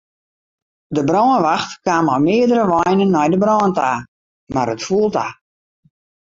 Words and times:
De 0.95 1.01
brânwacht 1.09 1.71
kaam 1.85 2.07
mei 2.07 2.21
meardere 2.25 2.65
weinen 2.71 3.13
nei 3.13 3.29
de 3.31 3.37
brân 3.43 3.71
ta, 3.77 3.91
mar 4.53 4.69
it 4.73 4.85
foel 4.87 5.09
ta. 5.15 5.25